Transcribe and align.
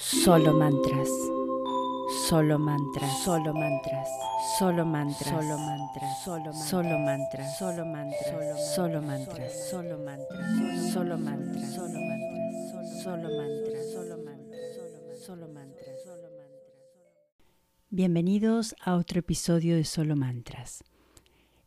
Solo 0.00 0.54
mantras. 0.54 1.10
Solo 2.26 2.58
mantras. 2.58 3.22
Solo 3.22 3.52
mantras. 3.52 4.08
Solo 4.58 4.86
mantras. 4.86 5.28
Solo 5.28 5.58
mantras. 5.58 6.24
Solo 6.24 6.52
solo 6.54 6.98
mantras. 6.98 7.58
Solo 7.58 7.84
mantras. 7.84 8.74
Solo 8.74 9.02
mantras. 9.02 9.52
Solo 9.62 10.08
mantras. 10.08 10.90
Solo 10.90 11.18
mantras. 11.18 11.72
Solo 11.74 11.98
mantras. 11.98 13.02
Solo 13.02 13.28
mantras. 13.28 13.86
Solo 13.92 14.16
mantras. 14.24 15.26
Solo 15.26 15.48
mantras. 15.48 16.02
Solo 16.06 16.28
mantras. 16.32 16.50
Bienvenidos 17.90 18.74
a 18.82 18.96
otro 18.96 19.20
episodio 19.20 19.76
de 19.76 19.84
Solo 19.84 20.16
Mantras. 20.16 20.82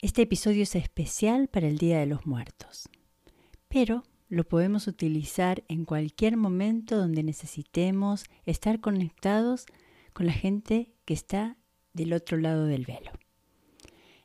Este 0.00 0.22
episodio 0.22 0.62
es 0.62 0.74
especial 0.74 1.48
para 1.48 1.68
el 1.68 1.76
Día 1.76 1.98
de 1.98 2.06
los 2.06 2.26
Muertos, 2.26 2.88
pero 3.68 4.04
lo 4.32 4.44
podemos 4.44 4.86
utilizar 4.86 5.62
en 5.68 5.84
cualquier 5.84 6.38
momento 6.38 6.96
donde 6.96 7.22
necesitemos 7.22 8.24
estar 8.46 8.80
conectados 8.80 9.66
con 10.14 10.24
la 10.24 10.32
gente 10.32 10.90
que 11.04 11.12
está 11.12 11.58
del 11.92 12.14
otro 12.14 12.38
lado 12.38 12.64
del 12.64 12.86
velo. 12.86 13.10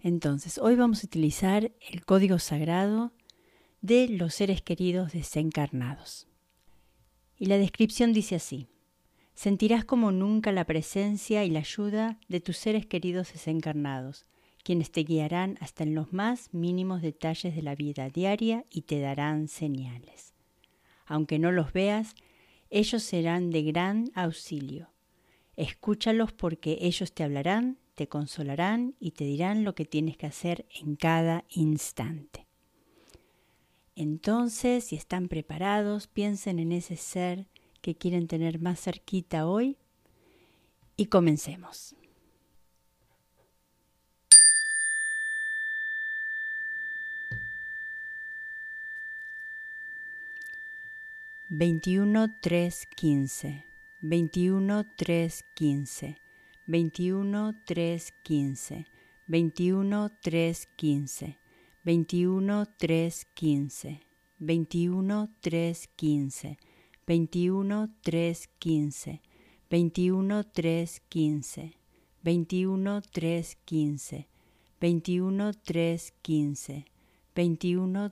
Entonces, 0.00 0.58
hoy 0.58 0.76
vamos 0.76 1.02
a 1.02 1.06
utilizar 1.06 1.72
el 1.90 2.04
código 2.04 2.38
sagrado 2.38 3.12
de 3.80 4.08
los 4.10 4.34
seres 4.34 4.60
queridos 4.60 5.12
desencarnados. 5.12 6.28
Y 7.38 7.46
la 7.46 7.56
descripción 7.56 8.12
dice 8.12 8.34
así, 8.34 8.68
sentirás 9.32 9.86
como 9.86 10.12
nunca 10.12 10.52
la 10.52 10.66
presencia 10.66 11.44
y 11.44 11.50
la 11.50 11.60
ayuda 11.60 12.20
de 12.28 12.40
tus 12.40 12.58
seres 12.58 12.84
queridos 12.84 13.32
desencarnados, 13.32 14.26
quienes 14.64 14.90
te 14.90 15.02
guiarán 15.02 15.58
hasta 15.60 15.84
en 15.84 15.94
los 15.94 16.12
más 16.12 16.52
mínimos 16.52 17.02
detalles 17.02 17.54
de 17.54 17.62
la 17.62 17.76
vida 17.76 18.08
diaria 18.08 18.64
y 18.70 18.82
te 18.82 18.98
darán 18.98 19.46
señales. 19.46 20.32
Aunque 21.06 21.38
no 21.38 21.52
los 21.52 21.72
veas, 21.72 22.14
ellos 22.70 23.02
serán 23.02 23.50
de 23.50 23.62
gran 23.62 24.10
auxilio. 24.14 24.90
Escúchalos 25.54 26.32
porque 26.32 26.78
ellos 26.80 27.12
te 27.12 27.22
hablarán, 27.22 27.78
te 27.94 28.08
consolarán 28.08 28.96
y 28.98 29.12
te 29.12 29.24
dirán 29.24 29.64
lo 29.64 29.74
que 29.74 29.84
tienes 29.84 30.16
que 30.16 30.26
hacer 30.26 30.66
en 30.80 30.96
cada 30.96 31.44
instante. 31.50 32.46
Entonces, 33.94 34.84
si 34.84 34.96
están 34.96 35.28
preparados, 35.28 36.08
piensen 36.08 36.58
en 36.58 36.72
ese 36.72 36.96
ser 36.96 37.46
que 37.80 37.94
quieren 37.94 38.26
tener 38.26 38.58
más 38.58 38.80
cerquita 38.80 39.46
hoy 39.46 39.76
y 40.96 41.06
comencemos. 41.06 41.94
21 51.56 52.28
3 52.40 52.70
15 52.96 53.62
21 54.02 54.84
3 54.96 55.30
15 55.54 56.16
21 56.66 57.62
3 57.70 58.10
15 58.16 58.86
21 59.28 60.10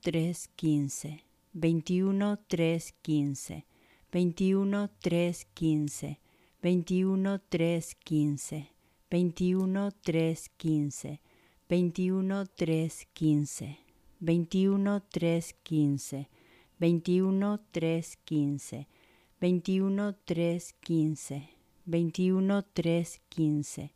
3 0.00 0.34
15 0.56 1.33
21 1.54 2.38
3 2.48 2.80
15 3.02 3.64
21 4.10 4.90
3 5.00 5.32
15 5.54 6.18
21 6.60 7.40
3 7.48 7.82
15 8.04 8.68
21 9.08 9.92
3 10.02 10.36
15 10.58 11.20
21 11.68 12.46
3 12.56 12.90
15 13.14 13.78
21 14.20 15.00
3 15.12 15.42
15 15.64 16.26
21 16.80 17.60
3 17.72 18.02
15 18.24 18.86
21 19.44 20.14
3 20.24 20.60
15, 20.80 21.50
21 21.86 22.64
3 22.72 23.04
15, 23.28 23.90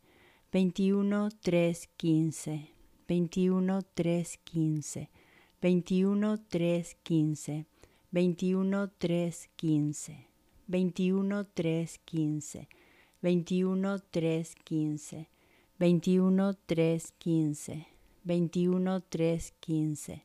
21 0.51 1.29
3 1.41 1.73
15, 1.97 2.69
21 3.07 3.81
3 3.95 4.23
15, 4.45 5.09
21 5.61 6.37
3 6.49 6.83
15, 7.03 7.65
21 8.13 8.89
3 8.97 9.49
15, 9.57 10.27
21 10.69 11.45
3 11.53 11.87
15, 12.05 12.67
21 13.21 13.99
3 14.09 14.45
15, 14.63 15.27
21 15.77 16.55
3 16.65 16.99
15, 17.19 17.85
21 18.23 19.01
3 19.09 19.51
15, 19.59 20.23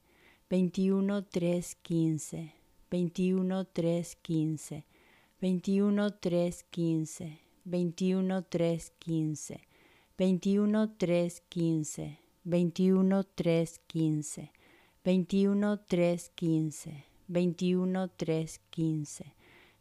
21 0.49 1.25
3 1.33 1.62
15, 1.83 2.53
21 2.91 3.65
3 3.75 4.03
15, 4.22 4.95
21 5.41 6.12
3 6.12 6.53
15, 6.71 7.39
21 7.66 8.43
3 8.45 8.78
15, 9.01 9.61
21 10.16 10.89
3 10.97 11.31
15, 11.51 12.19
21 12.45 13.25
3 13.34 13.66
15, 13.89 14.51
21 15.06 15.76
3 15.87 16.16
15, 16.34 17.04
21 17.28 18.09
3 18.16 18.47
15, 18.70 19.34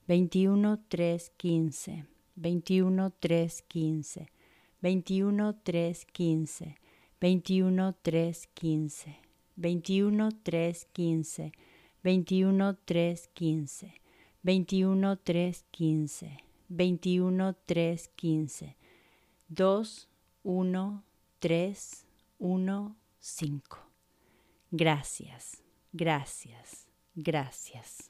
21 0.06 0.78
3 0.89 1.17
15, 1.38 2.06
21 2.35 3.13
3 3.22 3.47
15, 3.72 4.28
21 4.81 5.53
3 5.63 5.94
15, 6.03 6.03
21 6.03 6.03
3 6.03 6.06
15, 6.11 6.75
21 7.22 7.94
3 8.03 8.34
15, 8.53 9.16
21 9.56 10.34
3 10.44 10.73
15, 10.94 11.53
21 12.03 12.75
3 12.75 12.75
15, 12.75 12.75
21 12.75 12.78
3 12.84 13.16
15, 13.34 13.34
21 13.34 13.34
3 13.34 13.34
15, 13.34 13.94
21 14.44 15.16
3 15.23 15.23
15, 15.23 15.23
21 15.23 15.23
3 15.23 15.23
15, 15.23 15.23
21 15.23 15.23
3 15.23 15.23
15, 15.23 15.23
21 15.23 15.23
3 15.23 15.53
15, 15.72 16.38
21 16.67 17.55
3 17.55 17.55
15, 17.55 17.55
21 17.55 17.55
3 17.66 17.97
15, 18.17 18.75
2 19.50 20.07
1 20.44 21.03
3 21.40 21.75
1 22.40 22.95
5. 23.22 23.93
Gracias, 24.75 25.61
gracias, 25.91 26.88
gracias. 27.13 28.09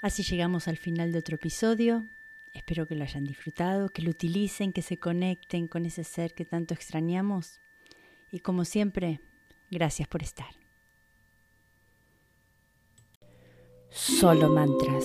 Así 0.00 0.24
llegamos 0.24 0.66
al 0.66 0.76
final 0.76 1.12
de 1.12 1.20
otro 1.20 1.36
episodio. 1.36 2.08
Espero 2.54 2.88
que 2.88 2.96
lo 2.96 3.04
hayan 3.04 3.22
disfrutado, 3.22 3.88
que 3.88 4.02
lo 4.02 4.10
utilicen, 4.10 4.72
que 4.72 4.82
se 4.82 4.98
conecten 4.98 5.68
con 5.68 5.86
ese 5.86 6.02
ser 6.02 6.34
que 6.34 6.44
tanto 6.44 6.74
extrañamos. 6.74 7.60
Y 8.32 8.40
como 8.40 8.64
siempre, 8.64 9.20
gracias 9.70 10.08
por 10.08 10.24
estar. 10.24 10.50
Solo 13.90 14.48
mantras. 14.48 15.04